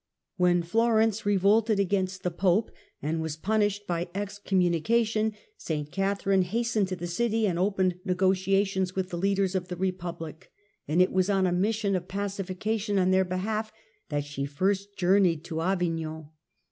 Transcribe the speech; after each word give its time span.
When 0.37 0.63
Florence 0.63 1.27
revolted 1.27 1.79
against 1.79 2.23
the 2.23 2.31
Pope 2.31 2.71
and 3.03 3.21
was 3.21 3.37
punished 3.37 3.85
by 3.85 4.05
excom 4.15 4.57
munication, 4.67 5.35
St. 5.57 5.91
Catherine 5.91 6.41
hastened 6.41 6.87
to 6.87 6.95
the 6.95 7.05
city 7.05 7.45
and 7.45 7.59
opened 7.59 7.99
negotiations 8.03 8.95
with 8.95 9.11
the 9.11 9.17
leaders 9.19 9.53
of 9.53 9.67
the 9.67 9.77
Republic, 9.77 10.51
and 10.87 11.03
it 11.03 11.11
was 11.13 11.29
on 11.29 11.45
a 11.45 11.51
mission 11.51 11.95
of 11.95 12.07
pacification 12.07 12.97
on 12.97 13.11
their 13.11 13.23
behalf 13.23 13.71
that 14.09 14.25
she 14.25 14.43
first 14.45 14.97
journeyed 14.97 15.43
to 15.43 15.61
Avignon. 15.61 16.29